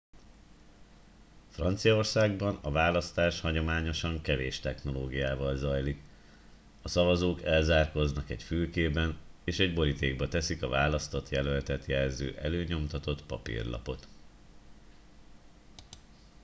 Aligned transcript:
franciaországban 1.49 2.59
a 2.61 2.71
választás 2.71 3.39
hagyományosan 3.39 4.21
kevés 4.21 4.59
technológiával 4.59 5.57
zajlik 5.57 6.03
a 6.81 6.87
szavazók 6.89 7.41
elzárkóznak 7.43 8.29
egy 8.29 8.43
fülkében 8.43 9.17
és 9.43 9.59
egy 9.59 9.73
borítékba 9.73 10.27
teszik 10.27 10.63
a 10.63 10.67
választott 10.69 11.29
jelöltet 11.29 11.85
jelző 11.85 12.37
előnyomtatott 12.37 13.25
papírlapot 13.25 14.07